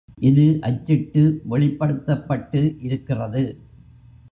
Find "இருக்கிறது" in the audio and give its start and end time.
2.81-3.43